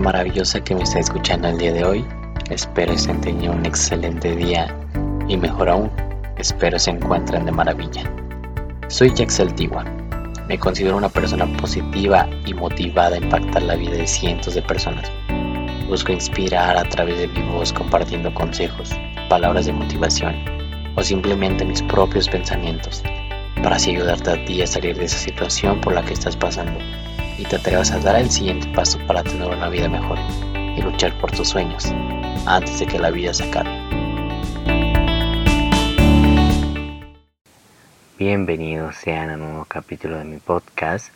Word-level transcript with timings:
maravillosa 0.00 0.62
que 0.62 0.74
me 0.74 0.82
está 0.82 0.98
escuchando 0.98 1.48
el 1.48 1.58
día 1.58 1.72
de 1.72 1.84
hoy. 1.84 2.04
Espero 2.50 2.92
estén 2.92 3.20
teniendo 3.20 3.56
un 3.56 3.66
excelente 3.66 4.34
día 4.34 4.66
y 5.28 5.36
mejor 5.36 5.68
aún, 5.68 5.90
espero 6.36 6.78
se 6.78 6.90
encuentren 6.90 7.44
de 7.44 7.52
maravilla. 7.52 8.02
Soy 8.88 9.12
Jaxel 9.16 9.54
Tigua. 9.54 9.84
Me 10.48 10.58
considero 10.58 10.96
una 10.96 11.08
persona 11.08 11.46
positiva 11.56 12.28
y 12.44 12.54
motivada 12.54 13.16
a 13.16 13.18
impactar 13.20 13.62
la 13.62 13.76
vida 13.76 13.92
de 13.92 14.06
cientos 14.06 14.54
de 14.54 14.62
personas. 14.62 15.10
Busco 15.88 16.12
inspirar 16.12 16.76
a 16.76 16.84
través 16.84 17.18
de 17.18 17.28
mi 17.28 17.42
voz 17.52 17.72
compartiendo 17.72 18.32
consejos, 18.34 18.90
palabras 19.28 19.66
de 19.66 19.72
motivación 19.72 20.34
o 20.96 21.02
simplemente 21.02 21.64
mis 21.64 21.82
propios 21.82 22.28
pensamientos 22.28 23.02
para 23.62 23.76
así 23.76 23.92
ayudarte 23.92 24.30
a 24.30 24.44
ti 24.44 24.60
a 24.60 24.66
salir 24.66 24.96
de 24.96 25.06
esa 25.06 25.18
situación 25.18 25.80
por 25.80 25.94
la 25.94 26.04
que 26.04 26.12
estás 26.12 26.36
pasando 26.36 26.78
y 27.38 27.44
te 27.44 27.56
atrevas 27.56 27.90
a 27.90 27.98
dar 27.98 28.16
el 28.16 28.30
siguiente 28.30 28.66
paso 28.74 28.98
para 29.06 29.22
tener 29.22 29.48
una 29.48 29.68
vida 29.68 29.88
mejor 29.88 30.18
y 30.76 30.82
luchar 30.82 31.18
por 31.18 31.30
tus 31.30 31.48
sueños 31.48 31.86
antes 32.46 32.78
de 32.78 32.86
que 32.86 32.98
la 32.98 33.10
vida 33.10 33.34
se 33.34 33.44
acabe. 33.44 33.70
Bienvenidos 38.18 38.96
sean 38.96 39.30
a 39.30 39.34
un 39.34 39.40
nuevo 39.40 39.64
capítulo 39.64 40.18
de 40.18 40.24
mi 40.24 40.38
podcast. 40.38 41.12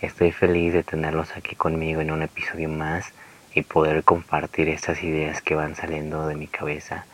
Estoy 0.00 0.32
feliz 0.32 0.72
de 0.72 0.82
tenerlos 0.82 1.36
aquí 1.36 1.54
conmigo 1.54 2.00
en 2.00 2.10
un 2.10 2.22
episodio 2.22 2.68
más 2.68 3.12
y 3.54 3.62
poder 3.62 4.04
compartir 4.04 4.68
estas 4.68 5.02
ideas 5.02 5.42
que 5.42 5.54
van 5.54 5.74
saliendo 5.74 6.26
de 6.26 6.36
mi 6.36 6.46
cabeza. 6.46 7.04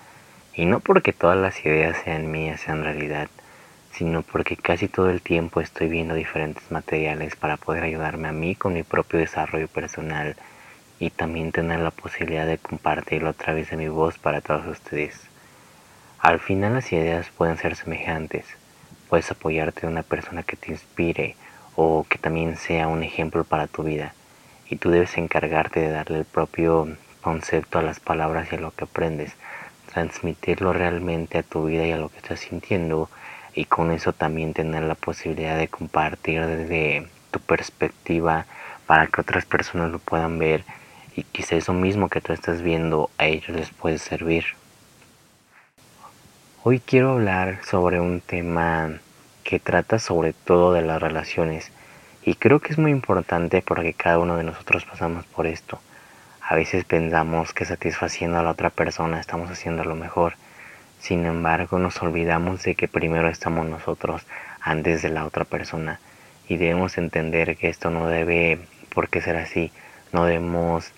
Y 0.54 0.66
no 0.66 0.80
porque 0.80 1.12
todas 1.12 1.36
las 1.36 1.64
ideas 1.64 1.96
sean 2.04 2.30
mías, 2.30 2.60
sean 2.60 2.84
realidad, 2.84 3.28
sino 3.94 4.22
porque 4.22 4.56
casi 4.56 4.88
todo 4.88 5.08
el 5.08 5.22
tiempo 5.22 5.60
estoy 5.60 5.88
viendo 5.88 6.14
diferentes 6.14 6.70
materiales 6.70 7.36
para 7.36 7.56
poder 7.56 7.84
ayudarme 7.84 8.28
a 8.28 8.32
mí 8.32 8.56
con 8.56 8.74
mi 8.74 8.82
propio 8.82 9.20
desarrollo 9.20 9.68
personal 9.68 10.36
y 10.98 11.10
también 11.10 11.52
tener 11.52 11.80
la 11.80 11.90
posibilidad 11.90 12.46
de 12.46 12.58
compartirlo 12.58 13.30
a 13.30 13.34
través 13.34 13.70
de 13.70 13.76
mi 13.76 13.88
voz 13.88 14.18
para 14.18 14.40
todos 14.40 14.66
ustedes. 14.66 15.28
Al 16.18 16.40
final 16.40 16.74
las 16.74 16.92
ideas 16.92 17.30
pueden 17.36 17.56
ser 17.56 17.76
semejantes, 17.76 18.46
puedes 19.08 19.30
apoyarte 19.30 19.82
de 19.82 19.92
una 19.92 20.02
persona 20.02 20.42
que 20.42 20.56
te 20.56 20.72
inspire 20.72 21.36
o 21.76 22.04
que 22.08 22.18
también 22.18 22.56
sea 22.56 22.88
un 22.88 23.02
ejemplo 23.02 23.44
para 23.44 23.66
tu 23.68 23.84
vida 23.84 24.14
y 24.68 24.76
tú 24.76 24.90
debes 24.90 25.16
encargarte 25.18 25.80
de 25.80 25.90
darle 25.90 26.18
el 26.18 26.24
propio 26.24 26.88
concepto 27.20 27.78
a 27.78 27.82
las 27.82 28.00
palabras 28.00 28.48
y 28.50 28.56
a 28.56 28.60
lo 28.60 28.72
que 28.72 28.84
aprendes, 28.84 29.36
transmitirlo 29.92 30.72
realmente 30.72 31.38
a 31.38 31.42
tu 31.42 31.66
vida 31.66 31.86
y 31.86 31.92
a 31.92 31.96
lo 31.96 32.08
que 32.08 32.18
estás 32.18 32.40
sintiendo 32.40 33.08
y 33.54 33.66
con 33.66 33.90
eso 33.92 34.12
también 34.12 34.52
tener 34.52 34.82
la 34.82 34.94
posibilidad 34.94 35.56
de 35.56 35.68
compartir 35.68 36.44
desde 36.46 37.06
tu 37.30 37.40
perspectiva 37.40 38.46
para 38.86 39.06
que 39.06 39.20
otras 39.20 39.44
personas 39.46 39.90
lo 39.90 39.98
puedan 39.98 40.38
ver 40.38 40.64
y 41.16 41.22
quizá 41.22 41.56
eso 41.56 41.72
mismo 41.72 42.08
que 42.08 42.20
tú 42.20 42.32
estás 42.32 42.62
viendo 42.62 43.10
a 43.18 43.26
ellos 43.26 43.50
les 43.50 43.70
puede 43.70 43.98
servir. 43.98 44.44
Hoy 46.64 46.80
quiero 46.80 47.12
hablar 47.12 47.60
sobre 47.64 48.00
un 48.00 48.20
tema 48.20 48.98
que 49.44 49.60
trata 49.60 49.98
sobre 49.98 50.32
todo 50.32 50.72
de 50.72 50.82
las 50.82 51.00
relaciones 51.00 51.70
y 52.24 52.34
creo 52.34 52.60
que 52.60 52.72
es 52.72 52.78
muy 52.78 52.90
importante 52.90 53.62
porque 53.62 53.92
cada 53.92 54.18
uno 54.18 54.36
de 54.36 54.44
nosotros 54.44 54.84
pasamos 54.84 55.26
por 55.26 55.46
esto. 55.46 55.78
A 56.40 56.54
veces 56.54 56.84
pensamos 56.84 57.52
que 57.52 57.64
satisfaciendo 57.64 58.38
a 58.38 58.42
la 58.42 58.50
otra 58.50 58.70
persona 58.70 59.20
estamos 59.20 59.50
haciendo 59.50 59.84
lo 59.84 59.94
mejor 59.94 60.34
sin 61.04 61.26
embargo, 61.26 61.78
nos 61.78 62.00
olvidamos 62.02 62.62
de 62.62 62.76
que 62.76 62.88
primero 62.88 63.28
estamos 63.28 63.68
nosotros 63.68 64.22
antes 64.58 65.02
de 65.02 65.10
la 65.10 65.26
otra 65.26 65.44
persona 65.44 66.00
y 66.48 66.56
debemos 66.56 66.96
entender 66.96 67.58
que 67.58 67.68
esto 67.68 67.90
no 67.90 68.06
debe 68.06 68.58
por 68.94 69.10
qué 69.10 69.20
ser 69.20 69.36
así. 69.36 69.70
No 70.12 70.24
debemos 70.24 70.92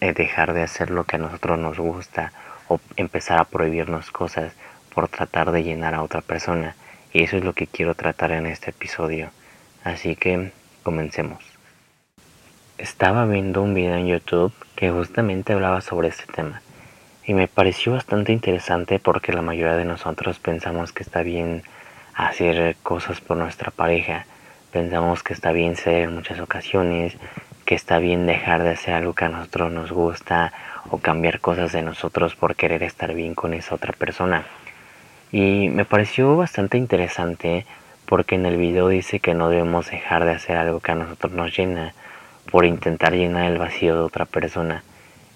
eh, 0.00 0.14
dejar 0.14 0.54
de 0.54 0.62
hacer 0.62 0.88
lo 0.88 1.04
que 1.04 1.16
a 1.16 1.18
nosotros 1.18 1.58
nos 1.58 1.78
gusta 1.78 2.32
o 2.68 2.80
empezar 2.96 3.38
a 3.38 3.44
prohibirnos 3.44 4.10
cosas 4.10 4.54
por 4.94 5.08
tratar 5.08 5.52
de 5.52 5.62
llenar 5.62 5.94
a 5.94 6.02
otra 6.02 6.22
persona. 6.22 6.74
Y 7.12 7.22
eso 7.22 7.36
es 7.36 7.44
lo 7.44 7.52
que 7.52 7.66
quiero 7.66 7.94
tratar 7.94 8.32
en 8.32 8.46
este 8.46 8.70
episodio. 8.70 9.28
Así 9.84 10.16
que 10.16 10.52
comencemos. 10.82 11.44
Estaba 12.78 13.26
viendo 13.26 13.60
un 13.60 13.74
video 13.74 13.96
en 13.96 14.06
YouTube 14.06 14.54
que 14.74 14.90
justamente 14.90 15.52
hablaba 15.52 15.82
sobre 15.82 16.08
este 16.08 16.24
tema 16.32 16.62
y 17.30 17.34
me 17.34 17.46
pareció 17.46 17.92
bastante 17.92 18.32
interesante 18.32 18.98
porque 18.98 19.32
la 19.32 19.40
mayoría 19.40 19.76
de 19.76 19.84
nosotros 19.84 20.40
pensamos 20.40 20.92
que 20.92 21.04
está 21.04 21.22
bien 21.22 21.62
hacer 22.12 22.74
cosas 22.82 23.20
por 23.20 23.36
nuestra 23.36 23.70
pareja, 23.70 24.26
pensamos 24.72 25.22
que 25.22 25.32
está 25.32 25.52
bien 25.52 25.76
ser 25.76 26.02
en 26.02 26.12
muchas 26.12 26.40
ocasiones, 26.40 27.16
que 27.64 27.76
está 27.76 28.00
bien 28.00 28.26
dejar 28.26 28.64
de 28.64 28.70
hacer 28.70 28.94
algo 28.94 29.14
que 29.14 29.26
a 29.26 29.28
nosotros 29.28 29.70
nos 29.70 29.92
gusta 29.92 30.52
o 30.90 30.98
cambiar 30.98 31.38
cosas 31.38 31.70
de 31.70 31.82
nosotros 31.82 32.34
por 32.34 32.56
querer 32.56 32.82
estar 32.82 33.14
bien 33.14 33.36
con 33.36 33.54
esa 33.54 33.76
otra 33.76 33.92
persona. 33.92 34.44
Y 35.30 35.68
me 35.68 35.84
pareció 35.84 36.36
bastante 36.36 36.78
interesante 36.78 37.64
porque 38.06 38.34
en 38.34 38.44
el 38.44 38.56
video 38.56 38.88
dice 38.88 39.20
que 39.20 39.34
no 39.34 39.50
debemos 39.50 39.88
dejar 39.88 40.24
de 40.24 40.32
hacer 40.32 40.56
algo 40.56 40.80
que 40.80 40.90
a 40.90 40.96
nosotros 40.96 41.30
nos 41.30 41.56
llena 41.56 41.94
por 42.50 42.64
intentar 42.64 43.12
llenar 43.12 43.52
el 43.52 43.58
vacío 43.58 43.94
de 43.94 44.00
otra 44.00 44.24
persona. 44.24 44.82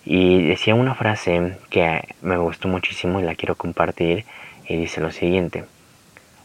Y 0.05 0.43
decía 0.43 0.75
una 0.75 0.95
frase 0.95 1.57
que 1.71 2.03
me 2.21 2.37
gustó 2.37 2.69
muchísimo 2.69 3.21
y 3.21 3.23
la 3.23 3.35
quiero 3.35 3.55
compartir 3.55 4.25
y 4.69 4.77
dice 4.77 5.01
lo 5.01 5.11
siguiente. 5.11 5.65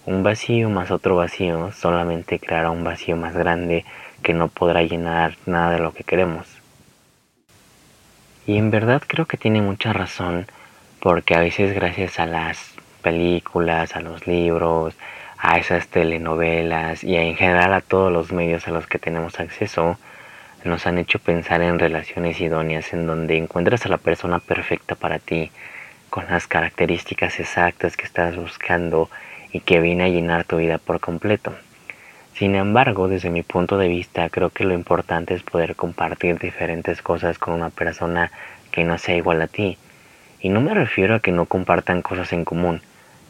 Un 0.05 0.23
vacío 0.23 0.69
más 0.69 0.91
otro 0.91 1.15
vacío 1.15 1.71
solamente 1.73 2.39
creará 2.39 2.71
un 2.71 2.83
vacío 2.83 3.17
más 3.17 3.35
grande 3.35 3.85
que 4.23 4.33
no 4.33 4.47
podrá 4.47 4.81
llenar 4.83 5.35
nada 5.45 5.71
de 5.73 5.79
lo 5.79 5.93
que 5.93 6.03
queremos. 6.03 6.47
Y 8.47 8.57
en 8.57 8.71
verdad 8.71 9.03
creo 9.05 9.25
que 9.25 9.37
tiene 9.37 9.61
mucha 9.61 9.93
razón 9.93 10.47
porque 10.99 11.35
a 11.35 11.39
veces 11.39 11.73
gracias 11.73 12.19
a 12.19 12.25
las 12.25 12.73
películas, 13.01 13.95
a 13.95 14.01
los 14.01 14.25
libros, 14.25 14.95
a 15.37 15.57
esas 15.57 15.87
telenovelas 15.87 17.03
y 17.03 17.15
en 17.15 17.35
general 17.35 17.73
a 17.73 17.81
todos 17.81 18.11
los 18.11 18.31
medios 18.31 18.67
a 18.67 18.71
los 18.71 18.87
que 18.87 18.99
tenemos 18.99 19.39
acceso, 19.39 19.97
nos 20.65 20.85
han 20.87 20.97
hecho 20.97 21.19
pensar 21.19 21.61
en 21.61 21.79
relaciones 21.79 22.39
idóneas 22.41 22.91
en 22.93 23.07
donde 23.07 23.37
encuentras 23.37 23.85
a 23.85 23.89
la 23.89 23.97
persona 23.97 24.39
perfecta 24.39 24.95
para 24.95 25.19
ti, 25.19 25.51
con 26.09 26.25
las 26.29 26.47
características 26.47 27.39
exactas 27.39 27.95
que 27.95 28.05
estás 28.05 28.35
buscando 28.35 29.09
y 29.51 29.61
que 29.61 29.79
viene 29.79 30.03
a 30.03 30.09
llenar 30.09 30.43
tu 30.43 30.57
vida 30.57 30.77
por 30.77 30.99
completo. 30.99 31.53
Sin 32.33 32.55
embargo, 32.55 33.07
desde 33.07 33.29
mi 33.29 33.43
punto 33.43 33.77
de 33.77 33.87
vista, 33.87 34.29
creo 34.29 34.49
que 34.49 34.63
lo 34.63 34.73
importante 34.73 35.33
es 35.33 35.43
poder 35.43 35.75
compartir 35.75 36.39
diferentes 36.39 37.01
cosas 37.01 37.37
con 37.37 37.53
una 37.53 37.69
persona 37.69 38.31
que 38.71 38.83
no 38.83 38.97
sea 38.97 39.15
igual 39.15 39.41
a 39.41 39.47
ti. 39.47 39.77
Y 40.41 40.49
no 40.49 40.61
me 40.61 40.73
refiero 40.73 41.15
a 41.15 41.19
que 41.19 41.31
no 41.31 41.45
compartan 41.45 42.01
cosas 42.01 42.31
en 42.33 42.45
común, 42.45 42.81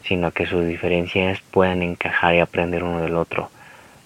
sino 0.04 0.30
que 0.30 0.46
sus 0.46 0.64
diferencias 0.64 1.40
puedan 1.50 1.82
encajar 1.82 2.34
y 2.34 2.40
aprender 2.40 2.84
uno 2.84 3.02
del 3.02 3.16
otro 3.16 3.50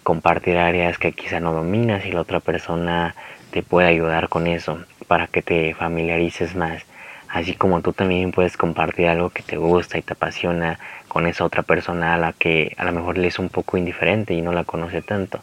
compartir 0.05 0.59
áreas 0.59 0.99
que 0.99 1.13
quizá 1.13 1.41
no 1.41 1.53
dominas 1.53 2.07
y 2.07 2.13
la 2.13 2.21
otra 2.21 2.39
persona 2.39 3.17
te 3.51 3.63
puede 3.63 3.89
ayudar 3.89 4.29
con 4.29 4.47
eso 4.47 4.79
para 5.09 5.27
que 5.27 5.43
te 5.43 5.75
familiarices 5.75 6.55
más. 6.55 6.85
Así 7.29 7.55
como 7.55 7.81
tú 7.81 7.93
también 7.93 8.31
puedes 8.31 8.57
compartir 8.57 9.09
algo 9.09 9.31
que 9.31 9.43
te 9.43 9.57
gusta 9.57 9.99
y 9.99 10.03
te 10.03 10.13
apasiona 10.13 10.79
con 11.09 11.27
esa 11.27 11.45
otra 11.45 11.63
persona 11.63 12.15
a 12.15 12.19
la 12.19 12.33
que 12.33 12.75
a 12.77 12.85
lo 12.85 12.93
mejor 12.93 13.19
le 13.19 13.27
es 13.27 13.41
un 13.41 13.49
poco 13.49 13.77
indiferente 13.77 14.35
y 14.35 14.43
no 14.43 14.53
la 14.53 14.63
conoce 14.63 15.03
tanto. 15.03 15.41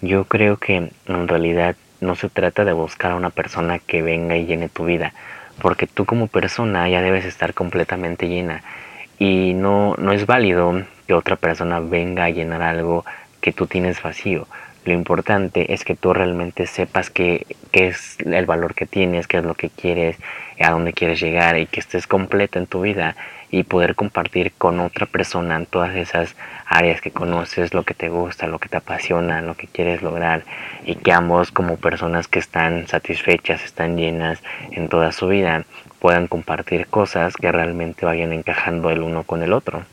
Yo 0.00 0.24
creo 0.24 0.56
que 0.56 0.90
en 1.06 1.28
realidad 1.28 1.76
no 2.00 2.14
se 2.14 2.30
trata 2.30 2.64
de 2.64 2.72
buscar 2.72 3.12
a 3.12 3.16
una 3.16 3.30
persona 3.30 3.78
que 3.78 4.00
venga 4.00 4.36
y 4.36 4.46
llene 4.46 4.68
tu 4.68 4.84
vida, 4.84 5.12
porque 5.60 5.86
tú 5.86 6.06
como 6.06 6.28
persona 6.28 6.88
ya 6.88 7.02
debes 7.02 7.24
estar 7.24 7.52
completamente 7.52 8.28
llena 8.28 8.62
y 9.18 9.54
no, 9.54 9.94
no 9.98 10.12
es 10.12 10.26
válido 10.26 10.82
que 11.06 11.14
otra 11.14 11.36
persona 11.36 11.78
venga 11.78 12.24
a 12.24 12.30
llenar 12.30 12.62
algo 12.62 13.04
que 13.42 13.52
tú 13.52 13.66
tienes 13.66 14.02
vacío. 14.02 14.46
Lo 14.84 14.94
importante 14.94 15.74
es 15.74 15.84
que 15.84 15.94
tú 15.94 16.12
realmente 16.12 16.66
sepas 16.66 17.10
qué, 17.10 17.46
es 17.72 18.16
el 18.24 18.46
valor 18.46 18.74
que 18.74 18.86
tienes, 18.86 19.28
qué 19.28 19.38
es 19.38 19.44
lo 19.44 19.54
que 19.54 19.68
quieres, 19.68 20.16
a 20.58 20.70
dónde 20.70 20.92
quieres 20.92 21.20
llegar 21.20 21.58
y 21.58 21.66
que 21.66 21.80
estés 21.80 22.06
completo 22.06 22.58
en 22.58 22.66
tu 22.66 22.80
vida 22.80 23.14
y 23.50 23.64
poder 23.64 23.94
compartir 23.94 24.52
con 24.56 24.80
otra 24.80 25.06
persona 25.06 25.56
en 25.56 25.66
todas 25.66 25.94
esas 25.94 26.34
áreas 26.66 27.00
que 27.00 27.10
conoces, 27.10 27.74
lo 27.74 27.84
que 27.84 27.94
te 27.94 28.08
gusta, 28.08 28.46
lo 28.46 28.58
que 28.58 28.68
te 28.68 28.78
apasiona, 28.78 29.42
lo 29.42 29.54
que 29.54 29.66
quieres 29.66 30.02
lograr 30.02 30.42
y 30.84 30.96
que 30.96 31.12
ambos 31.12 31.52
como 31.52 31.76
personas 31.76 32.28
que 32.28 32.38
están 32.38 32.88
satisfechas, 32.88 33.62
están 33.64 33.96
llenas 33.96 34.42
en 34.70 34.88
toda 34.88 35.12
su 35.12 35.28
vida, 35.28 35.64
puedan 36.00 36.26
compartir 36.26 36.86
cosas 36.86 37.36
que 37.36 37.52
realmente 37.52 38.06
vayan 38.06 38.32
encajando 38.32 38.90
el 38.90 39.02
uno 39.02 39.22
con 39.22 39.42
el 39.42 39.52
otro. 39.52 39.84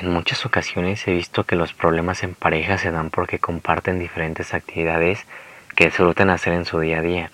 En 0.00 0.10
muchas 0.10 0.46
ocasiones 0.46 1.08
he 1.08 1.12
visto 1.12 1.42
que 1.42 1.56
los 1.56 1.72
problemas 1.72 2.22
en 2.22 2.36
pareja 2.36 2.78
se 2.78 2.92
dan 2.92 3.10
porque 3.10 3.40
comparten 3.40 3.98
diferentes 3.98 4.54
actividades 4.54 5.26
que 5.74 5.86
disfrutan 5.86 6.30
hacer 6.30 6.52
en 6.52 6.64
su 6.64 6.78
día 6.78 6.98
a 6.98 7.02
día, 7.02 7.32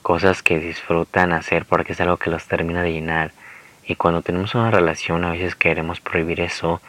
cosas 0.00 0.42
que 0.42 0.58
disfrutan 0.58 1.34
hacer 1.34 1.66
porque 1.66 1.92
es 1.92 2.00
algo 2.00 2.16
que 2.16 2.30
los 2.30 2.46
termina 2.46 2.82
de 2.82 2.92
llenar. 2.92 3.32
Y 3.84 3.96
cuando 3.96 4.22
tenemos 4.22 4.54
una 4.54 4.70
relación 4.70 5.22
a 5.22 5.32
veces 5.32 5.54
queremos 5.54 6.00
prohibir 6.00 6.40
eso 6.40 6.80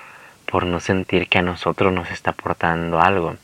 por 0.46 0.66
no 0.66 0.80
sentir 0.80 1.28
que 1.28 1.40
a 1.40 1.42
nosotros 1.42 1.92
nos 1.92 2.10
está 2.12 2.32
aportando 2.32 3.02
algo. 3.02 3.36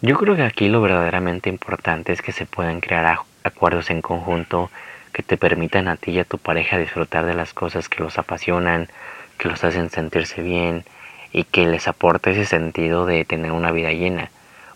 Yo 0.00 0.16
creo 0.16 0.34
que 0.34 0.44
aquí 0.44 0.70
lo 0.70 0.80
verdaderamente 0.80 1.50
importante 1.50 2.14
es 2.14 2.22
que 2.22 2.32
se 2.32 2.46
puedan 2.46 2.80
crear 2.80 3.18
acuerdos 3.44 3.90
en 3.90 4.00
conjunto 4.00 4.70
que 5.12 5.22
te 5.22 5.36
permitan 5.36 5.88
a 5.88 5.96
ti 5.96 6.12
y 6.12 6.20
a 6.20 6.24
tu 6.24 6.38
pareja 6.38 6.78
disfrutar 6.78 7.26
de 7.26 7.34
las 7.34 7.52
cosas 7.52 7.90
que 7.90 8.02
los 8.02 8.16
apasionan, 8.16 8.88
que 9.36 9.48
los 9.48 9.62
hacen 9.64 9.90
sentirse 9.90 10.42
bien 10.42 10.84
y 11.32 11.44
que 11.44 11.66
les 11.66 11.88
aporte 11.88 12.30
ese 12.30 12.46
sentido 12.46 13.06
de 13.06 13.24
tener 13.24 13.52
una 13.52 13.72
vida 13.72 13.92
llena. 13.92 14.30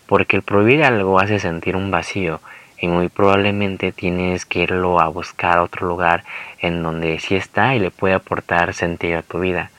Porque 0.05 0.35
el 0.35 0.43
prohibir 0.43 0.83
algo 0.83 1.19
hace 1.19 1.39
sentir 1.39 1.75
un 1.75 1.91
vacío 1.91 2.39
y 2.79 2.87
muy 2.87 3.09
probablemente 3.09 3.91
tienes 3.91 4.45
que 4.45 4.59
irlo 4.59 4.99
a 4.99 5.07
buscar 5.07 5.59
a 5.59 5.63
otro 5.63 5.87
lugar 5.87 6.23
en 6.59 6.83
donde 6.83 7.19
sí 7.19 7.35
está 7.35 7.75
y 7.75 7.79
le 7.79 7.91
puede 7.91 8.15
aportar 8.15 8.73
sentido 8.73 9.19
a 9.19 9.23
tu 9.23 9.39
vida. 9.39 9.69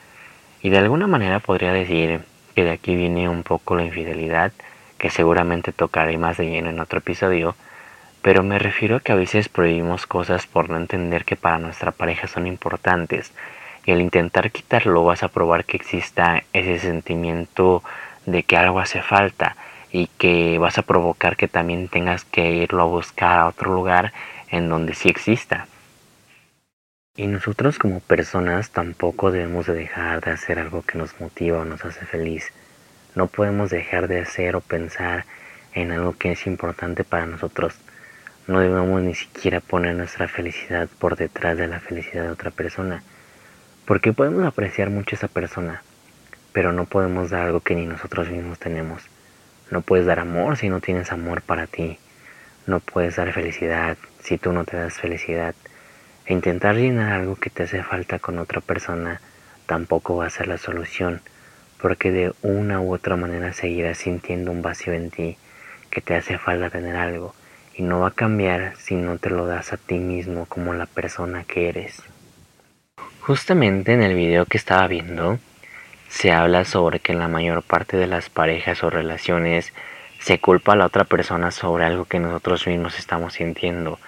Y 0.63 0.71
de 0.71 0.79
alguna 0.79 1.09
manera 1.09 1.41
podría 1.41 1.73
decir 1.73 2.21
que 2.55 2.65
de 2.65 2.71
aquí 2.71 2.95
viene 2.95 3.29
un 3.29 3.43
poco 3.43 3.75
la 3.75 3.85
infidelidad, 3.85 4.53
que 4.99 5.11
seguramente 5.11 5.73
tocaré 5.73 6.17
más 6.17 6.37
de 6.37 6.49
lleno 6.49 6.71
en 6.71 6.79
otro 6.79 7.01
episodio, 7.01 7.57
pero 8.23 8.45
me 8.45 8.61
refiero 8.61 8.97
a 8.97 9.01
que 9.01 9.11
a 9.11 9.17
veces 9.17 9.49
prohibimos 9.49 10.07
cosas 10.07 10.47
por 10.47 10.71
no 10.71 10.77
entender 10.77 11.25
que 11.25 11.35
para 11.35 11.59
nuestra 11.59 11.91
pareja 11.91 12.29
son 12.29 12.47
importantes, 12.47 13.33
y 13.85 13.93
al 13.93 14.01
intentar 14.01 14.51
quitarlo 14.51 15.05
vas 15.05 15.23
a 15.23 15.29
probar 15.29 15.65
que 15.65 15.77
exista 15.77 16.43
ese 16.53 16.79
sentimiento 16.79 17.83
de 18.27 18.43
que 18.43 18.57
algo 18.57 18.81
hace 18.81 19.03
falta, 19.03 19.57
y 19.93 20.07
que 20.19 20.59
vas 20.59 20.79
a 20.79 20.83
provocar 20.83 21.37
que 21.37 21.49
también 21.49 21.89
tengas 21.89 22.25
que 22.25 22.51
irlo 22.51 22.83
a 22.83 22.87
buscar 22.87 23.39
a 23.39 23.47
otro 23.47 23.73
lugar 23.73 24.13
en 24.49 24.69
donde 24.69 24.95
sí 24.95 25.09
exista. 25.09 25.69
Y 27.15 27.27
nosotros 27.27 27.79
como 27.79 28.01
personas 28.01 28.71
tampoco 28.71 29.31
debemos 29.31 29.67
de 29.67 29.75
dejar 29.75 30.23
de 30.23 30.31
hacer 30.31 30.59
algo 30.59 30.81
que 30.81 30.97
nos 30.97 31.21
motiva 31.21 31.59
o 31.59 31.65
nos 31.67 31.85
hace 31.85 32.07
feliz. 32.07 32.53
No 33.15 33.27
podemos 33.27 33.69
dejar 33.69 34.09
de 34.09 34.21
hacer 34.21 34.57
o 34.57 34.63
pensar 34.63 35.27
en 35.75 35.93
algo 35.93 36.17
que 36.17 36.33
es 36.33 36.47
importante 36.47 37.05
para 37.05 37.27
nosotros. 37.27 37.75
No 38.47 38.61
debemos 38.61 39.03
ni 39.03 39.15
siquiera 39.15 39.61
poner 39.61 39.95
nuestra 39.95 40.27
felicidad 40.27 40.89
por 40.99 41.17
detrás 41.17 41.59
de 41.59 41.69
la 41.69 41.81
felicidad 41.81 42.25
de 42.25 42.31
otra 42.31 42.51
persona. 42.51 43.03
Porque 43.85 44.13
podemos 44.13 44.45
apreciar 44.45 44.91
mucho 44.91 45.17
a 45.17 45.19
esa 45.19 45.29
persona, 45.29 45.83
pero 46.53 46.73
no 46.73 46.85
podemos 46.85 47.31
dar 47.31 47.43
algo 47.43 47.61
que 47.61 47.75
ni 47.75 47.85
nosotros 47.85 48.31
mismos 48.31 48.59
tenemos. 48.61 49.03
No 49.71 49.81
puedes 49.81 50.07
dar 50.07 50.21
amor 50.21 50.57
si 50.57 50.69
no 50.69 50.81
tienes 50.81 51.11
amor 51.11 51.43
para 51.43 51.67
ti. 51.67 51.99
No 52.67 52.79
puedes 52.79 53.17
dar 53.17 53.33
felicidad 53.33 53.97
si 54.21 54.39
tú 54.39 54.53
no 54.53 54.65
te 54.65 54.77
das 54.77 54.95
felicidad. 54.95 55.55
E 56.27 56.33
intentar 56.33 56.77
llenar 56.77 57.13
algo 57.13 57.35
que 57.35 57.51
te 57.51 57.65
hace 57.65 57.83
falta 57.83 58.21
con 58.21 58.39
otra 58.39 58.61
persona 58.61 59.21
tampoco 59.67 60.17
va 60.17 60.27
a 60.27 60.31
ser 60.31 60.47
la 60.47 60.59
solución, 60.59 61.21
porque 61.81 62.13
de 62.13 62.33
una 62.43 62.81
u 62.81 62.95
otra 62.95 63.17
manera 63.17 63.53
seguirás 63.53 63.99
sintiendo 63.99 64.53
un 64.53 64.63
vacío 64.63 64.93
en 64.93 65.11
ti 65.11 65.39
que 65.91 66.01
te 66.01 66.15
hace 66.15 66.39
falta 66.39 66.71
tener 66.71 66.95
algo 66.95 67.35
y 67.75 67.83
no 67.83 68.01
va 68.01 68.09
a 68.09 68.13
cambiar 68.13 68.77
si 68.77 68.95
no 68.95 69.19
te 69.19 69.31
lo 69.31 69.47
das 69.47 69.73
a 69.73 69.77
ti 69.77 69.99
mismo 69.99 70.47
como 70.47 70.73
la 70.73 70.87
persona 70.87 71.43
que 71.43 71.69
eres. 71.69 72.03
Justamente 73.23 73.93
en 73.93 74.03
el 74.03 74.17
video 74.17 74.47
que 74.47 74.59
estaba 74.59 74.89
viendo, 74.89 75.39
se 76.09 76.33
habla 76.33 76.65
sobre 76.65 76.99
que 76.99 77.13
en 77.13 77.21
la 77.21 77.29
mayor 77.29 77.63
parte 77.63 77.97
de 77.97 78.09
las 78.09 78.29
parejas 78.29 78.83
o 78.83 78.91
relaciones 78.91 79.73
se 80.19 80.41
culpa 80.41 80.73
a 80.73 80.77
la 80.77 80.87
otra 80.87 81.05
persona 81.05 81.53
sobre 81.53 81.85
algo 81.85 82.05
que 82.05 82.19
nosotros 82.19 82.67
mismos 82.67 82.99
estamos 82.99 83.35
sintiendo 83.35 84.01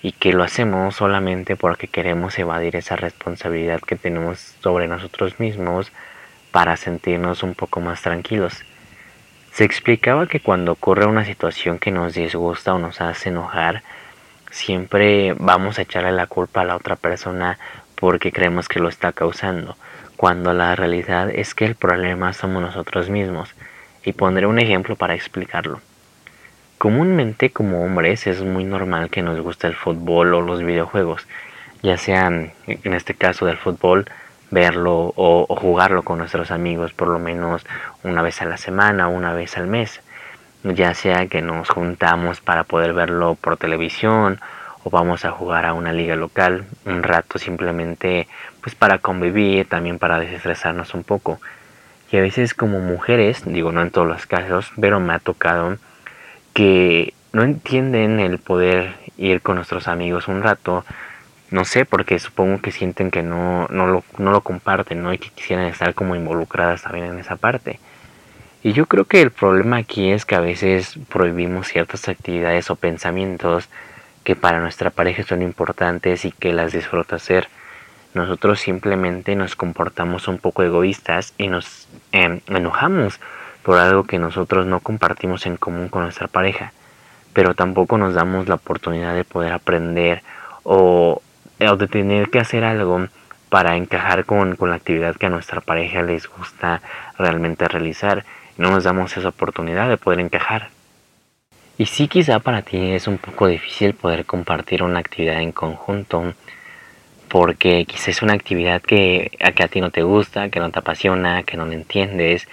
y 0.00 0.12
que 0.12 0.32
lo 0.32 0.42
hacemos 0.42 0.96
solamente 0.96 1.54
porque 1.54 1.86
queremos 1.86 2.38
evadir 2.38 2.74
esa 2.76 2.96
responsabilidad 2.96 3.82
que 3.82 3.96
tenemos 3.96 4.38
sobre 4.62 4.88
nosotros 4.88 5.38
mismos 5.38 5.92
para 6.50 6.78
sentirnos 6.78 7.42
un 7.42 7.54
poco 7.54 7.80
más 7.80 8.00
tranquilos. 8.00 8.64
Se 9.52 9.64
explicaba 9.64 10.26
que 10.26 10.40
cuando 10.40 10.72
ocurre 10.72 11.04
una 11.04 11.26
situación 11.26 11.78
que 11.78 11.90
nos 11.90 12.14
disgusta 12.14 12.72
o 12.72 12.78
nos 12.78 13.02
hace 13.02 13.28
enojar, 13.28 13.82
siempre 14.50 15.34
vamos 15.34 15.78
a 15.78 15.82
echarle 15.82 16.12
la 16.12 16.26
culpa 16.26 16.62
a 16.62 16.64
la 16.64 16.76
otra 16.76 16.96
persona 16.96 17.58
porque 18.02 18.32
creemos 18.32 18.68
que 18.68 18.80
lo 18.80 18.88
está 18.88 19.12
causando 19.12 19.76
cuando 20.16 20.52
la 20.52 20.74
realidad 20.74 21.30
es 21.30 21.54
que 21.54 21.64
el 21.64 21.76
problema 21.76 22.32
somos 22.32 22.60
nosotros 22.60 23.08
mismos, 23.08 23.54
y 24.02 24.12
pondré 24.12 24.46
un 24.46 24.58
ejemplo 24.58 24.96
para 24.96 25.14
explicarlo. 25.14 25.80
Comúnmente 26.78 27.50
como 27.50 27.84
hombres 27.84 28.26
es 28.26 28.42
muy 28.42 28.64
normal 28.64 29.08
que 29.08 29.22
nos 29.22 29.40
guste 29.40 29.68
el 29.68 29.76
fútbol 29.76 30.34
o 30.34 30.40
los 30.40 30.64
videojuegos, 30.64 31.28
ya 31.84 31.96
sean 31.96 32.50
en 32.66 32.92
este 32.92 33.14
caso 33.14 33.46
del 33.46 33.56
fútbol, 33.56 34.06
verlo 34.50 35.12
o, 35.14 35.46
o, 35.48 35.54
jugarlo 35.54 36.02
con 36.02 36.18
nuestros 36.18 36.50
amigos 36.50 36.92
por 36.92 37.06
lo 37.06 37.20
menos 37.20 37.64
una 38.02 38.20
vez 38.20 38.42
a 38.42 38.46
la 38.46 38.56
semana 38.56 39.06
una 39.06 39.32
vez 39.32 39.56
al 39.56 39.68
mes, 39.68 40.00
ya 40.64 40.92
sea 40.94 41.28
que 41.28 41.40
nos 41.40 41.68
juntamos 41.68 42.40
para 42.40 42.64
poder 42.64 42.94
verlo 42.94 43.36
por 43.40 43.58
televisión 43.58 44.40
o 44.84 44.90
vamos 44.90 45.24
a 45.24 45.30
jugar 45.30 45.66
a 45.66 45.74
una 45.74 45.92
liga 45.92 46.16
local 46.16 46.64
un 46.84 47.02
rato 47.02 47.38
simplemente 47.38 48.26
pues 48.60 48.74
para 48.74 48.98
convivir, 48.98 49.68
también 49.68 49.98
para 49.98 50.18
desestresarnos 50.18 50.94
un 50.94 51.04
poco. 51.04 51.40
Y 52.10 52.16
a 52.16 52.20
veces 52.20 52.54
como 52.54 52.80
mujeres, 52.80 53.42
digo 53.44 53.72
no 53.72 53.82
en 53.82 53.90
todos 53.90 54.06
los 54.06 54.26
casos, 54.26 54.70
pero 54.80 55.00
me 55.00 55.14
ha 55.14 55.18
tocado 55.18 55.76
que 56.52 57.14
no 57.32 57.42
entienden 57.42 58.20
el 58.20 58.38
poder 58.38 58.94
ir 59.16 59.40
con 59.40 59.56
nuestros 59.56 59.88
amigos 59.88 60.28
un 60.28 60.42
rato, 60.42 60.84
no 61.50 61.64
sé, 61.64 61.84
porque 61.84 62.18
supongo 62.18 62.60
que 62.60 62.70
sienten 62.70 63.10
que 63.10 63.22
no, 63.22 63.66
no, 63.68 63.86
lo, 63.86 64.04
no 64.18 64.30
lo 64.30 64.40
comparten, 64.42 65.02
¿no? 65.02 65.12
Y 65.12 65.18
que 65.18 65.30
quisieran 65.30 65.66
estar 65.66 65.94
como 65.94 66.16
involucradas 66.16 66.82
también 66.82 67.06
en 67.06 67.18
esa 67.18 67.36
parte. 67.36 67.78
Y 68.62 68.72
yo 68.72 68.86
creo 68.86 69.06
que 69.06 69.20
el 69.20 69.30
problema 69.30 69.78
aquí 69.78 70.10
es 70.10 70.24
que 70.24 70.34
a 70.34 70.40
veces 70.40 70.98
prohibimos 71.08 71.68
ciertas 71.68 72.08
actividades 72.08 72.70
o 72.70 72.76
pensamientos 72.76 73.68
que 74.24 74.36
para 74.36 74.60
nuestra 74.60 74.90
pareja 74.90 75.22
son 75.22 75.42
importantes 75.42 76.24
y 76.24 76.32
que 76.32 76.52
las 76.52 76.72
disfruta 76.72 77.16
hacer. 77.16 77.48
Nosotros 78.14 78.60
simplemente 78.60 79.34
nos 79.36 79.56
comportamos 79.56 80.28
un 80.28 80.38
poco 80.38 80.62
egoístas 80.62 81.32
y 81.38 81.48
nos 81.48 81.88
em, 82.12 82.40
enojamos 82.46 83.20
por 83.62 83.78
algo 83.78 84.04
que 84.04 84.18
nosotros 84.18 84.66
no 84.66 84.80
compartimos 84.80 85.46
en 85.46 85.56
común 85.56 85.88
con 85.88 86.02
nuestra 86.02 86.28
pareja, 86.28 86.72
pero 87.32 87.54
tampoco 87.54 87.96
nos 87.96 88.14
damos 88.14 88.48
la 88.48 88.56
oportunidad 88.56 89.14
de 89.14 89.24
poder 89.24 89.52
aprender 89.52 90.22
o, 90.62 91.22
o 91.60 91.76
de 91.76 91.88
tener 91.88 92.28
que 92.28 92.40
hacer 92.40 92.64
algo 92.64 93.06
para 93.48 93.76
encajar 93.76 94.24
con, 94.24 94.56
con 94.56 94.70
la 94.70 94.76
actividad 94.76 95.16
que 95.16 95.26
a 95.26 95.30
nuestra 95.30 95.60
pareja 95.60 96.02
les 96.02 96.26
gusta 96.26 96.82
realmente 97.18 97.68
realizar. 97.68 98.24
No 98.58 98.70
nos 98.70 98.84
damos 98.84 99.16
esa 99.16 99.28
oportunidad 99.28 99.88
de 99.88 99.96
poder 99.96 100.20
encajar. 100.20 100.68
Y 101.78 101.86
sí 101.86 102.06
quizá 102.06 102.38
para 102.38 102.62
ti 102.62 102.92
es 102.92 103.08
un 103.08 103.18
poco 103.18 103.46
difícil 103.46 103.94
poder 103.94 104.26
compartir 104.26 104.82
una 104.82 104.98
actividad 104.98 105.40
en 105.40 105.52
conjunto 105.52 106.34
porque 107.28 107.86
quizá 107.86 108.10
es 108.10 108.20
una 108.20 108.34
actividad 108.34 108.82
que 108.82 109.30
a, 109.40 109.52
que 109.52 109.62
a 109.62 109.68
ti 109.68 109.80
no 109.80 109.90
te 109.90 110.02
gusta, 110.02 110.50
que 110.50 110.60
no 110.60 110.70
te 110.70 110.80
apasiona, 110.80 111.44
que 111.44 111.56
no 111.56 111.64
le 111.64 111.74
entiendes 111.74 112.46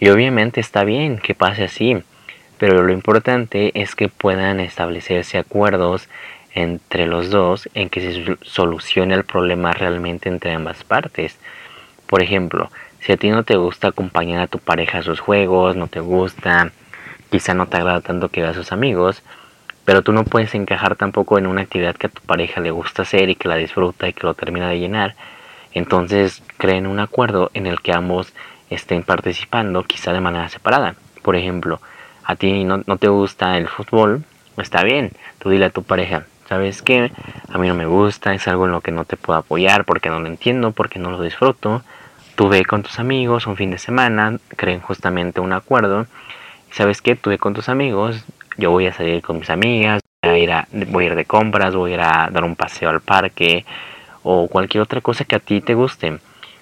y 0.00 0.08
obviamente 0.08 0.60
está 0.60 0.84
bien 0.84 1.18
que 1.18 1.34
pase 1.34 1.64
así, 1.64 1.98
pero 2.58 2.82
lo 2.82 2.92
importante 2.92 3.72
es 3.74 3.94
que 3.94 4.08
puedan 4.08 4.58
establecerse 4.58 5.36
acuerdos 5.36 6.08
entre 6.54 7.06
los 7.06 7.30
dos 7.30 7.68
en 7.74 7.90
que 7.90 8.00
se 8.00 8.36
solucione 8.40 9.14
el 9.14 9.24
problema 9.24 9.72
realmente 9.72 10.28
entre 10.28 10.52
ambas 10.52 10.82
partes. 10.82 11.38
Por 12.06 12.22
ejemplo, 12.22 12.70
si 13.00 13.12
a 13.12 13.16
ti 13.16 13.30
no 13.30 13.42
te 13.42 13.56
gusta 13.56 13.88
acompañar 13.88 14.40
a 14.40 14.46
tu 14.46 14.58
pareja 14.58 14.98
a 14.98 15.02
sus 15.02 15.20
juegos, 15.20 15.76
no 15.76 15.88
te 15.88 16.00
gusta, 16.00 16.72
quizá 17.32 17.54
no 17.54 17.66
te 17.66 17.78
agrada 17.78 18.02
tanto 18.02 18.28
que 18.28 18.42
veas 18.42 18.56
a 18.56 18.60
sus 18.60 18.72
amigos, 18.72 19.22
pero 19.86 20.02
tú 20.02 20.12
no 20.12 20.24
puedes 20.24 20.54
encajar 20.54 20.96
tampoco 20.96 21.38
en 21.38 21.46
una 21.46 21.62
actividad 21.62 21.96
que 21.96 22.08
a 22.08 22.10
tu 22.10 22.20
pareja 22.20 22.60
le 22.60 22.70
gusta 22.70 23.02
hacer 23.02 23.30
y 23.30 23.36
que 23.36 23.48
la 23.48 23.56
disfruta 23.56 24.06
y 24.06 24.12
que 24.12 24.26
lo 24.26 24.34
termina 24.34 24.68
de 24.68 24.78
llenar. 24.78 25.16
Entonces 25.72 26.42
creen 26.58 26.86
un 26.86 27.00
acuerdo 27.00 27.50
en 27.54 27.66
el 27.66 27.80
que 27.80 27.94
ambos 27.94 28.34
estén 28.68 29.02
participando 29.02 29.82
quizá 29.84 30.12
de 30.12 30.20
manera 30.20 30.50
separada. 30.50 30.94
Por 31.22 31.34
ejemplo, 31.34 31.80
a 32.22 32.36
ti 32.36 32.64
no, 32.64 32.82
no 32.86 32.98
te 32.98 33.08
gusta 33.08 33.56
el 33.56 33.66
fútbol, 33.66 34.24
está 34.58 34.84
bien, 34.84 35.12
tú 35.38 35.48
dile 35.48 35.64
a 35.64 35.70
tu 35.70 35.82
pareja, 35.82 36.26
¿sabes 36.50 36.82
qué? 36.82 37.12
A 37.50 37.56
mí 37.56 37.66
no 37.66 37.74
me 37.74 37.86
gusta, 37.86 38.34
es 38.34 38.46
algo 38.46 38.66
en 38.66 38.72
lo 38.72 38.82
que 38.82 38.92
no 38.92 39.06
te 39.06 39.16
puedo 39.16 39.38
apoyar 39.38 39.86
porque 39.86 40.10
no 40.10 40.20
lo 40.20 40.26
entiendo, 40.26 40.72
porque 40.72 40.98
no 40.98 41.10
lo 41.10 41.22
disfruto. 41.22 41.82
Tú 42.34 42.50
ve 42.50 42.66
con 42.66 42.82
tus 42.82 42.98
amigos 42.98 43.46
un 43.46 43.56
fin 43.56 43.70
de 43.70 43.78
semana, 43.78 44.38
creen 44.56 44.80
justamente 44.80 45.40
un 45.40 45.54
acuerdo 45.54 46.06
¿sabes 46.72 47.02
qué? 47.02 47.14
Tuve 47.16 47.38
con 47.38 47.54
tus 47.54 47.68
amigos, 47.68 48.24
yo 48.56 48.70
voy 48.70 48.86
a 48.86 48.92
salir 48.92 49.22
con 49.22 49.38
mis 49.38 49.50
amigas, 49.50 50.00
voy 50.22 50.32
a, 50.32 50.38
ir 50.38 50.52
a, 50.52 50.68
voy 50.88 51.04
a 51.04 51.06
ir 51.08 51.14
de 51.14 51.24
compras, 51.26 51.74
voy 51.74 51.92
a 51.92 51.94
ir 51.94 52.00
a 52.00 52.28
dar 52.32 52.44
un 52.44 52.56
paseo 52.56 52.88
al 52.88 53.00
parque 53.00 53.64
o 54.22 54.48
cualquier 54.48 54.82
otra 54.82 55.00
cosa 55.00 55.24
que 55.24 55.36
a 55.36 55.40
ti 55.40 55.60
te 55.60 55.74
guste, 55.74 56.18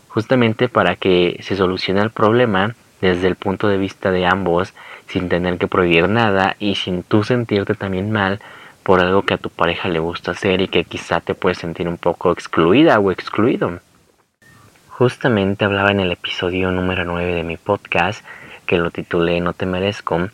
justamente 0.09 0.69
para 0.69 0.97
que 0.97 1.39
se 1.43 1.57
solucione 1.57 2.01
el 2.01 2.11
problema 2.11 2.75
desde 3.01 3.29
el 3.29 3.37
punto 3.37 3.69
de 3.69 3.79
vista 3.79 4.11
de 4.11 4.27
ambos, 4.27 4.75
sin 5.07 5.29
tener 5.29 5.59
que 5.59 5.69
prohibir 5.69 6.09
nada 6.09 6.57
y 6.59 6.75
sin 6.75 7.03
tú 7.03 7.23
sentirte 7.23 7.75
también 7.75 8.11
mal 8.11 8.41
por 8.83 9.01
algo 9.01 9.23
que 9.23 9.35
a 9.35 9.39
tu 9.39 9.49
pareja 9.49 9.89
le 9.89 10.01
gusta 10.01 10.33
hacer 10.33 10.61
y 10.61 10.69
que 10.69 10.85
quizá 10.85 11.21
te 11.21 11.35
puedes 11.35 11.59
sentir 11.59 11.89
un 11.89 11.99
poco 11.99 12.33
excluida 12.33 12.99
o 12.99 13.11
excluido. 13.11 13.79
Justamente 14.89 15.65
hablaba 15.65 15.93
en 15.93 16.01
el 16.01 16.13
episodio 16.13 16.71
número 16.71 17.05
9 17.05 17.35
de 17.35 17.43
mi 17.43 17.57
podcast 17.57 18.25
que 18.71 18.79
lo 18.79 18.93
titulé 18.93 19.41
No 19.41 19.53
te 19.53 19.67
merezco, 19.67 20.29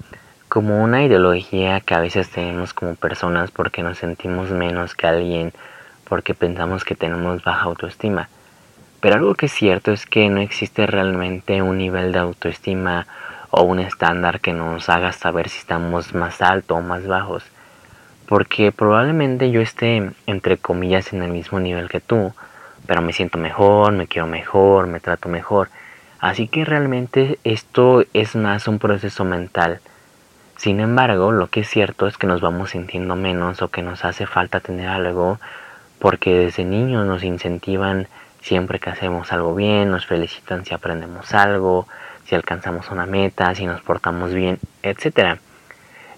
como 0.50 0.84
una 0.84 1.02
ideología 1.02 1.80
que 1.80 1.94
a 1.94 2.00
veces 2.00 2.28
tenemos 2.28 2.74
como 2.74 2.94
personas 2.94 3.50
porque 3.50 3.82
nos 3.82 3.96
sentimos 3.96 4.50
menos 4.50 4.94
que 4.94 5.06
alguien, 5.06 5.54
porque 6.06 6.34
pensamos 6.34 6.84
que 6.84 6.94
tenemos 6.94 7.42
baja 7.42 7.62
autoestima. 7.62 8.28
Pero 9.00 9.14
algo 9.14 9.34
que 9.36 9.46
es 9.46 9.52
cierto 9.52 9.90
es 9.90 10.04
que 10.04 10.28
no 10.28 10.42
existe 10.42 10.86
realmente 10.86 11.62
un 11.62 11.78
nivel 11.78 12.12
de 12.12 12.18
autoestima 12.18 13.06
o 13.48 13.62
un 13.62 13.78
estándar 13.78 14.40
que 14.40 14.52
nos 14.52 14.90
haga 14.90 15.12
saber 15.12 15.48
si 15.48 15.60
estamos 15.60 16.12
más 16.12 16.42
alto 16.42 16.74
o 16.74 16.82
más 16.82 17.06
bajos. 17.06 17.42
Porque 18.28 18.70
probablemente 18.70 19.50
yo 19.50 19.62
esté, 19.62 20.10
entre 20.26 20.58
comillas, 20.58 21.14
en 21.14 21.22
el 21.22 21.30
mismo 21.30 21.58
nivel 21.58 21.88
que 21.88 22.00
tú, 22.00 22.34
pero 22.86 23.00
me 23.00 23.14
siento 23.14 23.38
mejor, 23.38 23.92
me 23.92 24.06
quiero 24.06 24.26
mejor, 24.26 24.88
me 24.88 25.00
trato 25.00 25.30
mejor. 25.30 25.70
Así 26.18 26.48
que 26.48 26.64
realmente 26.64 27.38
esto 27.44 28.04
es 28.14 28.36
más 28.36 28.68
un 28.68 28.78
proceso 28.78 29.24
mental. 29.24 29.80
Sin 30.56 30.80
embargo, 30.80 31.32
lo 31.32 31.48
que 31.48 31.60
es 31.60 31.68
cierto 31.68 32.06
es 32.06 32.16
que 32.16 32.26
nos 32.26 32.40
vamos 32.40 32.70
sintiendo 32.70 33.14
menos 33.16 33.60
o 33.60 33.68
que 33.68 33.82
nos 33.82 34.04
hace 34.04 34.26
falta 34.26 34.60
tener 34.60 34.88
algo 34.88 35.38
porque 35.98 36.34
desde 36.34 36.64
niños 36.64 37.06
nos 37.06 37.22
incentivan 37.24 38.08
siempre 38.40 38.78
que 38.78 38.90
hacemos 38.90 39.32
algo 39.32 39.54
bien, 39.54 39.90
nos 39.90 40.06
felicitan 40.06 40.64
si 40.64 40.72
aprendemos 40.72 41.34
algo, 41.34 41.86
si 42.24 42.34
alcanzamos 42.34 42.90
una 42.90 43.06
meta, 43.06 43.54
si 43.54 43.66
nos 43.66 43.80
portamos 43.82 44.32
bien, 44.32 44.58
etc. 44.82 45.38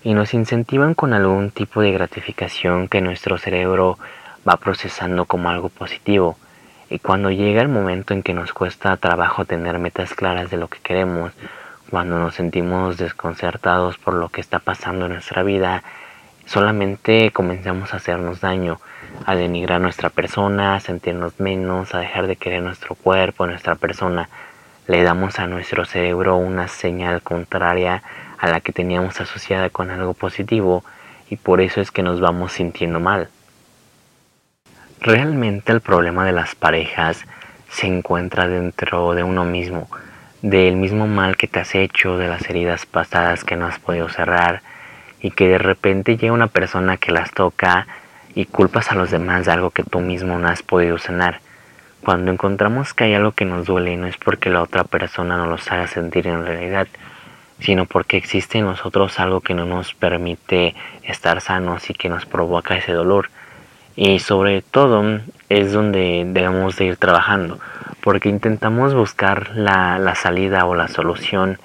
Y 0.05 0.14
nos 0.14 0.35
incentivan 0.35 0.95
con 0.95 1.14
algún 1.14 1.50
tipo 1.50 1.81
de 1.81 1.93
gratificación 1.93 2.88
que 2.88 3.00
nuestro 3.00 3.38
cerebro 3.38 3.99
va 4.49 4.57
procesando 4.57 5.25
como 5.25 5.50
algo 5.50 5.69
positivo. 5.69 6.37
Y 6.90 7.00
cuando 7.00 7.30
llega 7.30 7.61
el 7.61 7.68
momento 7.68 8.14
en 8.14 8.23
que 8.23 8.33
nos 8.33 8.54
cuesta 8.54 8.97
trabajo 8.97 9.45
tener 9.45 9.78
metas 9.78 10.14
claras 10.14 10.50
de 10.50 10.57
lo 10.57 10.68
que 10.68 10.78
queremos, 10.78 11.33
cuando 11.90 12.18
nos 12.18 12.35
sentimos 12.35 12.97
desconcertados 12.97 13.99
por 13.99 14.14
lo 14.14 14.30
que 14.30 14.40
está 14.40 14.59
pasando 14.59 15.04
en 15.04 15.12
nuestra 15.12 15.42
vida, 15.42 15.83
solamente 16.47 17.30
comenzamos 17.30 17.92
a 17.92 17.99
hacernos 17.99 18.40
daño, 18.40 18.80
a 19.26 19.35
denigrar 19.35 19.83
nuestra 19.83 20.09
persona, 20.09 20.76
a 20.76 20.80
sentirnos 20.80 21.38
menos, 21.38 21.95
a 21.95 21.99
dejar 21.99 22.26
de 22.26 22.37
querer 22.37 22.62
nuestro 22.62 22.95
cuerpo, 22.95 23.47
nuestra 23.47 23.75
persona. 23.75 24.30
Le 24.87 25.02
damos 25.02 25.38
a 25.38 25.47
nuestro 25.47 25.85
cerebro 25.85 26.37
una 26.37 26.68
señal 26.68 27.21
contraria 27.21 28.02
a 28.38 28.49
la 28.49 28.61
que 28.61 28.73
teníamos 28.73 29.21
asociada 29.21 29.68
con 29.68 29.90
algo 29.90 30.14
positivo 30.14 30.85
y 31.28 31.37
por 31.37 31.61
eso 31.61 31.83
es 31.83 31.90
que 31.90 32.02
nos 32.02 32.21
vamos 32.21 32.52
sintiendo 32.52 32.99
mal. 32.99 33.28
Realmente 35.00 35.71
el 35.71 35.81
problema 35.81 36.25
de 36.25 36.33
las 36.33 36.57
parejas 36.57 37.25
se 37.71 37.87
encuentra 37.87 38.49
dentro 38.49 39.14
de 39.14 39.23
uno 39.23 39.45
mismo, 39.45 39.88
del 40.43 40.75
mismo 40.75 41.07
mal 41.07 41.37
que 41.37 41.47
te 41.47 41.61
has 41.61 41.76
hecho, 41.76 42.19
de 42.19 42.26
las 42.26 42.50
heridas 42.50 42.85
pasadas 42.85 43.45
que 43.45 43.55
no 43.55 43.67
has 43.67 43.78
podido 43.78 44.09
cerrar 44.09 44.62
y 45.21 45.31
que 45.31 45.49
de 45.49 45.59
repente 45.59 46.17
llega 46.17 46.33
una 46.33 46.49
persona 46.49 46.97
que 46.97 47.12
las 47.12 47.31
toca 47.31 47.87
y 48.35 48.47
culpas 48.47 48.90
a 48.90 48.97
los 48.97 49.12
demás 49.12 49.47
de 49.47 49.52
algo 49.52 49.71
que 49.71 49.85
tú 49.85 50.00
mismo 50.00 50.37
no 50.38 50.49
has 50.49 50.64
podido 50.64 50.99
sanar. 50.99 51.40
Cuando 52.02 52.33
encontramos 52.33 52.93
que 52.93 53.05
hay 53.05 53.14
algo 53.14 53.33
que 53.33 53.45
nos 53.45 53.67
duele 53.67 53.97
no 53.97 54.09
es 54.09 54.17
porque 54.17 54.50
la 54.50 54.62
otra 54.62 54.83
persona 54.83 55.37
nos 55.37 55.49
los 55.49 55.71
haga 55.71 55.87
sentir 55.87 56.26
en 56.26 56.45
realidad, 56.45 56.88
sino 57.61 57.87
porque 57.87 58.17
existe 58.17 58.59
en 58.59 58.64
nosotros 58.64 59.21
algo 59.21 59.43
que 59.43 59.55
no 59.55 59.64
nos 59.64 59.95
permite 59.95 60.75
estar 61.05 61.40
sanos 61.40 61.88
y 61.88 61.95
que 61.95 62.09
nos 62.09 62.26
provoca 62.26 62.76
ese 62.76 62.93
dolor. 62.93 63.31
Y 64.00 64.21
sobre 64.21 64.62
todo 64.62 65.19
es 65.49 65.73
donde 65.73 66.23
debemos 66.25 66.76
de 66.76 66.85
ir 66.85 66.97
trabajando, 66.99 67.59
porque 68.00 68.28
intentamos 68.28 68.95
buscar 68.95 69.57
la, 69.57 69.99
la 69.99 70.14
salida 70.14 70.67
o 70.67 70.76
la 70.76 70.87
solución 70.87 71.59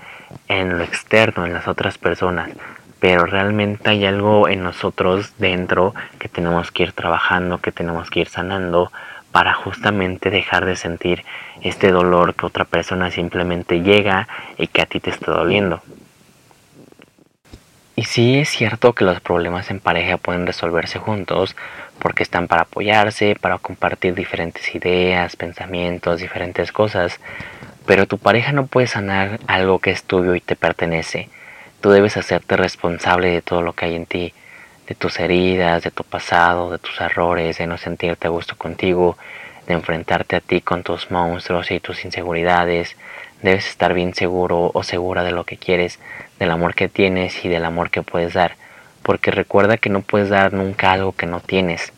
en 0.47 0.79
lo 0.79 0.83
externo, 0.83 1.45
en 1.45 1.53
las 1.53 1.67
otras 1.67 1.99
personas, 1.99 2.49
pero 2.99 3.27
realmente 3.27 3.91
hay 3.91 4.03
algo 4.07 4.47
en 4.47 4.63
nosotros 4.63 5.33
dentro 5.37 5.93
que 6.17 6.27
tenemos 6.27 6.71
que 6.71 6.81
ir 6.81 6.93
trabajando, 6.93 7.59
que 7.59 7.71
tenemos 7.71 8.09
que 8.09 8.21
ir 8.21 8.29
sanando 8.29 8.91
para 9.31 9.53
justamente 9.53 10.31
dejar 10.31 10.65
de 10.65 10.75
sentir 10.75 11.23
este 11.61 11.91
dolor 11.91 12.33
que 12.33 12.47
otra 12.47 12.65
persona 12.65 13.11
simplemente 13.11 13.83
llega 13.83 14.27
y 14.57 14.65
que 14.65 14.81
a 14.81 14.87
ti 14.87 14.99
te 14.99 15.11
está 15.11 15.33
doliendo. 15.33 15.83
Y 17.95 18.05
sí 18.05 18.39
es 18.39 18.49
cierto 18.49 18.93
que 18.93 19.05
los 19.05 19.21
problemas 19.21 19.69
en 19.69 19.79
pareja 19.79 20.17
pueden 20.17 20.47
resolverse 20.47 20.97
juntos 20.97 21.55
porque 21.99 22.23
están 22.23 22.47
para 22.47 22.63
apoyarse, 22.63 23.35
para 23.39 23.59
compartir 23.59 24.15
diferentes 24.15 24.73
ideas, 24.73 25.35
pensamientos, 25.35 26.19
diferentes 26.19 26.71
cosas, 26.71 27.19
pero 27.85 28.07
tu 28.07 28.17
pareja 28.17 28.51
no 28.51 28.65
puede 28.65 28.87
sanar 28.87 29.39
algo 29.45 29.77
que 29.77 29.91
es 29.91 30.03
tuyo 30.03 30.33
y 30.33 30.41
te 30.41 30.55
pertenece. 30.55 31.29
Tú 31.81 31.91
debes 31.91 32.17
hacerte 32.17 32.57
responsable 32.57 33.29
de 33.29 33.41
todo 33.41 33.61
lo 33.61 33.73
que 33.73 33.85
hay 33.85 33.95
en 33.95 34.07
ti, 34.07 34.33
de 34.87 34.95
tus 34.95 35.19
heridas, 35.19 35.83
de 35.83 35.91
tu 35.91 36.03
pasado, 36.03 36.71
de 36.71 36.79
tus 36.79 36.99
errores, 36.99 37.59
de 37.59 37.67
no 37.67 37.77
sentirte 37.77 38.25
a 38.25 38.31
gusto 38.31 38.57
contigo, 38.57 39.17
de 39.67 39.73
enfrentarte 39.73 40.35
a 40.37 40.41
ti 40.41 40.61
con 40.61 40.81
tus 40.81 41.11
monstruos 41.11 41.69
y 41.71 41.79
tus 41.79 42.03
inseguridades. 42.05 42.95
Debes 43.43 43.67
estar 43.67 43.93
bien 43.93 44.13
seguro 44.15 44.71
o 44.73 44.83
segura 44.83 45.23
de 45.23 45.31
lo 45.31 45.43
que 45.43 45.57
quieres, 45.57 45.99
del 46.39 46.49
amor 46.49 46.75
que 46.75 46.87
tienes 46.87 47.43
y 47.43 47.49
del 47.49 47.65
amor 47.65 47.91
que 47.91 48.01
puedes 48.01 48.33
dar, 48.33 48.55
porque 49.03 49.31
recuerda 49.31 49.75
que 49.75 49.89
no 49.89 50.01
puedes 50.01 50.29
dar 50.29 50.53
nunca 50.53 50.93
algo 50.93 51.11
que 51.11 51.25
no 51.25 51.41
tienes. 51.41 51.91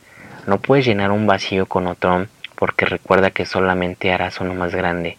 No 0.48 0.60
puedes 0.60 0.86
llenar 0.86 1.12
un 1.12 1.28
vacío 1.28 1.68
con 1.68 1.86
otro, 1.86 2.26
porque 2.56 2.88
recuerda 2.88 3.30
que 3.30 3.46
solamente 3.46 4.12
harás 4.12 4.42
uno 4.42 4.56
más 4.56 4.74
grande. 4.74 5.18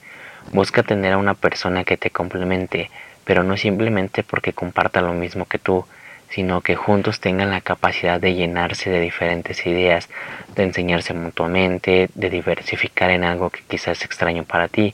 Busca 0.52 0.83
tener 0.83 1.12
a 1.12 1.18
una 1.18 1.35
persona 1.35 1.85
que 1.85 1.97
te 1.97 2.11
complemente, 2.11 2.90
pero 3.25 3.45
no 3.45 3.56
simplemente 3.56 4.25
porque 4.25 4.52
comparta 4.52 5.00
lo 5.00 5.12
mismo 5.12 5.45
que 5.45 5.61
tú, 5.61 5.85
sino 6.30 6.61
que 6.61 6.75
juntos 6.75 7.21
tengan 7.21 7.52
la 7.52 7.61
capacidad 7.61 8.21
de 8.21 8.35
llenarse 8.35 8.90
de 8.90 8.99
diferentes 9.00 9.64
ideas, 9.64 10.09
de 10.56 10.64
enseñarse 10.64 11.14
mutuamente, 11.14 12.11
de 12.16 12.30
diversificar 12.30 13.11
en 13.11 13.23
algo 13.23 13.50
que 13.50 13.61
quizás 13.68 13.99
es 13.99 14.04
extraño 14.04 14.42
para 14.42 14.66
ti, 14.66 14.92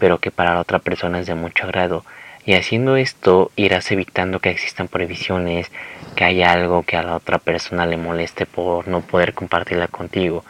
pero 0.00 0.18
que 0.18 0.32
para 0.32 0.54
la 0.54 0.60
otra 0.60 0.80
persona 0.80 1.20
es 1.20 1.26
de 1.26 1.36
mucho 1.36 1.64
agrado. 1.64 2.04
Y 2.44 2.54
haciendo 2.54 2.96
esto 2.96 3.52
irás 3.54 3.92
evitando 3.92 4.40
que 4.40 4.50
existan 4.50 4.88
prohibiciones, 4.88 5.70
que 6.16 6.24
haya 6.24 6.50
algo 6.50 6.82
que 6.82 6.96
a 6.96 7.02
la 7.02 7.14
otra 7.14 7.38
persona 7.38 7.86
le 7.86 7.98
moleste 7.98 8.46
por 8.46 8.88
no 8.88 9.02
poder 9.02 9.34
compartirla 9.34 9.86
contigo, 9.86 10.44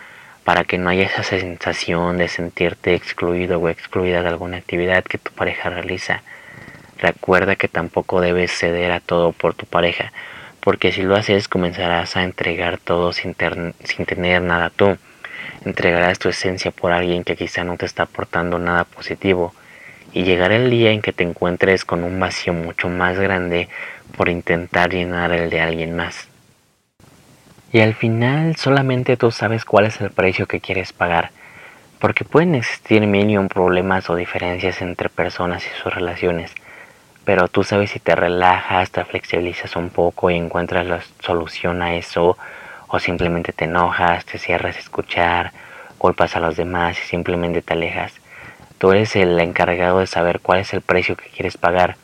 para 0.45 0.64
que 0.64 0.78
no 0.78 0.88
haya 0.88 1.04
esa 1.04 1.23
sensación 1.25 2.16
de 2.16 2.28
sentirte 2.28 2.95
excluido 2.95 3.59
o 3.59 3.69
excluida 3.69 4.23
de 4.23 4.28
alguna 4.28 4.57
actividad 4.57 5.04
que 5.04 5.19
tu 5.19 5.33
pareja 5.33 5.69
realiza. 5.69 6.23
Recuerda 6.99 7.57
que 7.57 7.69
tampoco 7.69 8.21
debes 8.21 8.52
ceder 8.52 8.92
a 8.92 9.00
todo 9.00 9.33
por 9.33 9.54
tu 9.54 9.66
pareja, 9.66 10.12
porque 10.61 10.92
si 10.92 11.02
lo 11.02 11.16
haces 11.16 11.49
comenzarás 11.49 12.16
a 12.16 12.23
entregar 12.23 12.78
todo 12.78 13.12
sin, 13.12 13.35
sin 13.85 14.07
tener 14.07 14.42
nada 14.42 14.71
tú. 14.71 14.97
Entregarás 15.65 16.19
tu 16.19 16.29
esencia 16.29 16.71
por 16.71 16.93
alguien 16.93 17.25
que 17.25 17.37
quizá 17.37 17.65
no 17.65 17.77
te 17.77 17.87
está 17.87 18.05
aportando 18.05 18.59
nada 18.59 18.85
positivo 18.85 19.55
y 20.13 20.25
llegará 20.25 20.57
el 20.57 20.71
día 20.71 20.91
en 20.91 21.03
que 21.03 21.13
te 21.13 21.25
encuentres 21.25 21.85
con 21.85 22.05
un 22.05 22.19
vacío 22.19 22.53
mucho 22.53 22.89
más 22.89 23.19
grande 23.19 23.69
por 24.17 24.29
intentar 24.29 24.91
llenar 24.91 25.33
el 25.33 25.51
de 25.51 25.61
alguien 25.61 25.95
más. 25.95 26.29
Y 27.73 27.81
al 27.81 27.95
final 27.95 28.57
solamente 28.57 29.17
tú 29.17 29.31
sabes 29.31 29.65
cuál 29.65 29.87
es 29.87 30.01
el 30.01 30.11
precio 30.11 30.47
que 30.47 30.61
quieres 30.61 30.93
pagar, 30.93 31.31
porque 32.01 32.25
pueden 32.25 32.57
existir 32.57 33.07
mil 33.07 33.49
problemas 33.49 34.11
o 34.11 34.17
diferencias 34.17 34.83
entre 34.83 35.09
personas 35.09 35.65
y 35.65 35.81
sus 35.81 35.95
relaciones, 35.95 36.53
pero 37.25 37.47
tú 37.47 37.63
sabes 37.63 37.91
si 37.91 38.01
te 38.01 38.17
relajas, 38.17 38.91
te 38.91 39.05
flexibilizas 39.05 39.77
un 39.77 39.91
poco 39.91 40.31
y 40.31 40.37
encuentras 40.37 40.87
la 40.87 41.01
solución 41.21 41.83
a 41.83 41.95
eso, 41.95 42.37
o 42.91 42.99
simplemente 42.99 43.53
te 43.53 43.65
enojas, 43.65 44.25
te 44.25 44.39
cierras 44.39 44.77
a 44.77 44.81
escuchar, 44.81 45.53
culpas 45.97 46.35
a 46.37 46.41
los 46.41 46.57
demás 46.57 46.99
y 46.99 47.07
simplemente 47.07 47.63
te 47.63 47.75
alejas. 47.75 48.13
Tú 48.79 48.93
eres 48.93 49.15
el 49.17 49.39
encargado 49.39 50.01
de 50.01 50.07
saber 50.07 50.41
cuál 50.41 50.61
es 50.61 50.73
el 50.73 50.81
precio 50.81 51.17
que 51.17 51.29
quieres 51.29 51.57
pagar. 51.57 51.97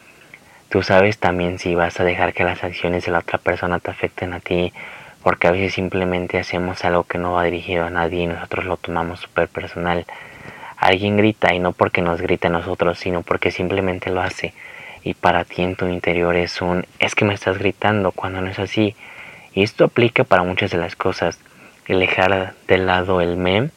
Tú 0.69 0.83
sabes 0.83 1.19
también 1.19 1.59
si 1.59 1.75
vas 1.75 1.99
a 1.99 2.05
dejar 2.05 2.33
que 2.33 2.45
las 2.45 2.63
acciones 2.63 3.05
de 3.05 3.13
la 3.13 3.19
otra 3.19 3.39
persona 3.39 3.81
te 3.81 3.91
afecten 3.91 4.33
a 4.33 4.41
ti, 4.41 4.73
porque 5.23 5.49
a 5.49 5.51
veces 5.51 5.75
simplemente 5.75 6.39
hacemos 6.39 6.85
algo 6.85 7.05
que 7.05 7.19
no 7.19 7.33
va 7.33 7.45
dirigido 7.45 7.85
a 7.85 7.91
nadie 7.91 8.23
y 8.23 8.27
nosotros 8.27 8.65
lo 8.67 8.77
tomamos 8.77 9.21
súper 9.21 9.49
personal. 9.49 10.07
Alguien 10.77 11.17
grita 11.17 11.53
y 11.55 11.59
no 11.59 11.73
porque 11.73 12.03
nos 12.03 12.21
grite 12.21 12.47
a 12.47 12.51
nosotros, 12.51 12.99
sino 12.99 13.23
porque 13.23 13.51
simplemente 13.51 14.11
lo 14.11 14.21
hace. 14.21 14.55
Y 15.03 15.15
para 15.15 15.45
ti 15.45 15.63
en 15.63 15.75
tu 15.75 15.89
interior 15.89 16.37
es 16.37 16.61
un, 16.61 16.87
es 16.99 17.15
que 17.15 17.25
me 17.25 17.35
estás 17.35 17.59
gritando 17.59 18.13
cuando 18.13 18.41
no 18.41 18.51
es 18.51 18.59
así. 18.59 18.95
Y 19.57 19.63
esto 19.63 19.87
aplica 19.87 20.23
para 20.23 20.43
muchas 20.43 20.71
de 20.71 20.77
las 20.77 20.97
cosas. 20.97 21.41
El 21.87 21.99
dejar 21.99 22.53
de 22.69 22.77
lado 22.77 23.23
el 23.23 23.39
meme 23.39 23.71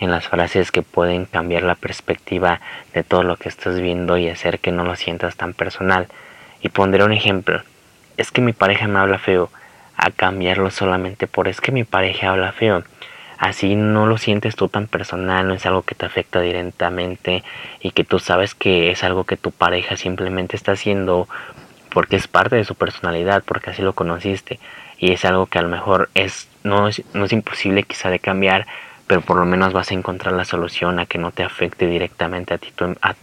en 0.00 0.10
las 0.10 0.26
frases 0.28 0.72
que 0.72 0.80
pueden 0.80 1.26
cambiar 1.26 1.62
la 1.62 1.74
perspectiva 1.74 2.62
de 2.94 3.04
todo 3.04 3.22
lo 3.22 3.36
que 3.36 3.50
estás 3.50 3.78
viendo 3.78 4.16
y 4.16 4.30
hacer 4.30 4.60
que 4.60 4.72
no 4.72 4.82
lo 4.82 4.96
sientas 4.96 5.36
tan 5.36 5.52
personal. 5.52 6.08
Y 6.62 6.70
pondré 6.70 7.04
un 7.04 7.12
ejemplo. 7.12 7.60
Es 8.16 8.30
que 8.30 8.40
mi 8.40 8.54
pareja 8.54 8.88
me 8.88 8.98
habla 8.98 9.18
feo. 9.18 9.50
A 9.98 10.10
cambiarlo 10.10 10.70
solamente 10.70 11.26
por 11.26 11.48
es 11.48 11.60
que 11.60 11.70
mi 11.70 11.84
pareja 11.84 12.30
habla 12.30 12.52
feo. 12.52 12.82
Así 13.36 13.76
no 13.76 14.06
lo 14.06 14.16
sientes 14.16 14.56
tú 14.56 14.68
tan 14.68 14.86
personal, 14.86 15.46
no 15.46 15.52
es 15.52 15.66
algo 15.66 15.82
que 15.82 15.94
te 15.94 16.06
afecta 16.06 16.40
directamente 16.40 17.44
y 17.80 17.90
que 17.90 18.04
tú 18.04 18.20
sabes 18.20 18.54
que 18.54 18.90
es 18.90 19.04
algo 19.04 19.24
que 19.24 19.36
tu 19.36 19.50
pareja 19.50 19.98
simplemente 19.98 20.56
está 20.56 20.72
haciendo 20.72 21.28
porque 21.96 22.16
es 22.16 22.28
parte 22.28 22.56
de 22.56 22.64
su 22.64 22.74
personalidad, 22.74 23.42
porque 23.42 23.70
así 23.70 23.80
lo 23.80 23.94
conociste 23.94 24.60
y 24.98 25.12
es 25.12 25.24
algo 25.24 25.46
que 25.46 25.58
a 25.58 25.62
lo 25.62 25.70
mejor 25.70 26.10
es 26.12 26.46
no 26.62 26.88
es, 26.88 27.02
no 27.14 27.24
es 27.24 27.32
imposible 27.32 27.84
quizá 27.84 28.10
de 28.10 28.18
cambiar, 28.18 28.66
pero 29.06 29.22
por 29.22 29.38
lo 29.38 29.46
menos 29.46 29.72
vas 29.72 29.90
a 29.90 29.94
encontrar 29.94 30.34
la 30.34 30.44
solución 30.44 30.98
a 30.98 31.06
que 31.06 31.16
no 31.16 31.30
te 31.30 31.42
afecte 31.42 31.86
directamente 31.86 32.52
a 32.52 32.58
ti 32.58 32.70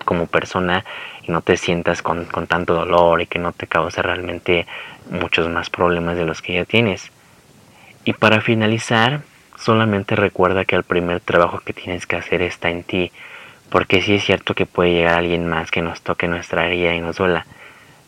como 0.06 0.26
persona 0.26 0.86
y 1.22 1.32
no 1.32 1.42
te 1.42 1.56
sientas 1.56 2.02
con, 2.02 2.26
con 2.26 2.48
tanto 2.48 2.74
dolor 2.74 3.22
y 3.22 3.28
que 3.28 3.38
no 3.38 3.52
te 3.52 3.68
cause 3.68 4.02
realmente 4.02 4.66
muchos 5.12 5.48
más 5.50 5.70
problemas 5.70 6.18
de 6.18 6.26
los 6.26 6.42
que 6.42 6.56
ya 6.56 6.66
tienes. 6.66 7.12
Y 8.06 8.14
para 8.14 8.42
finalizar, 8.42 9.22
solamente 9.56 10.16
recuerda 10.16 10.66
que 10.66 10.76
el 10.76 10.84
primer 10.84 11.20
trabajo 11.20 11.60
que 11.60 11.74
tienes 11.74 12.08
que 12.08 12.16
hacer 12.16 12.42
está 12.42 12.72
en 12.72 12.82
ti, 12.82 13.12
porque 13.70 14.02
sí 14.02 14.16
es 14.16 14.24
cierto 14.24 14.56
que 14.56 14.66
puede 14.66 14.94
llegar 14.94 15.20
alguien 15.20 15.48
más 15.48 15.70
que 15.70 15.84
nos 15.84 16.02
toque 16.02 16.28
nuestra 16.28 16.66
herida 16.66 16.96
y 16.96 17.02
nos 17.02 17.18
duela, 17.18 17.46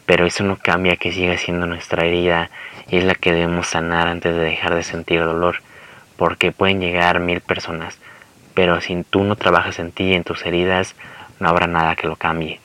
pero 0.05 0.25
eso 0.25 0.43
no 0.43 0.57
cambia 0.57 0.97
que 0.97 1.11
siga 1.11 1.37
siendo 1.37 1.65
nuestra 1.65 2.05
herida 2.05 2.49
y 2.87 2.97
es 2.97 3.03
la 3.03 3.15
que 3.15 3.33
debemos 3.33 3.67
sanar 3.67 4.07
antes 4.07 4.35
de 4.35 4.41
dejar 4.41 4.75
de 4.75 4.83
sentir 4.83 5.23
dolor, 5.23 5.57
porque 6.17 6.51
pueden 6.51 6.79
llegar 6.79 7.19
mil 7.19 7.41
personas, 7.41 7.99
pero 8.53 8.79
si 8.81 9.03
tú 9.03 9.23
no 9.23 9.35
trabajas 9.35 9.79
en 9.79 9.91
ti 9.91 10.05
y 10.05 10.13
en 10.13 10.23
tus 10.23 10.45
heridas, 10.45 10.95
no 11.39 11.49
habrá 11.49 11.67
nada 11.67 11.95
que 11.95 12.07
lo 12.07 12.15
cambie. 12.15 12.59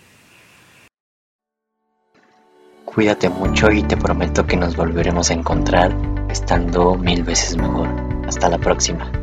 Cuídate 2.84 3.28
mucho 3.28 3.70
y 3.70 3.82
te 3.84 3.96
prometo 3.96 4.46
que 4.46 4.56
nos 4.56 4.76
volveremos 4.76 5.30
a 5.30 5.34
encontrar 5.34 5.96
estando 6.28 6.96
mil 6.96 7.22
veces 7.22 7.56
mejor. 7.56 7.88
Hasta 8.26 8.48
la 8.48 8.58
próxima. 8.58 9.19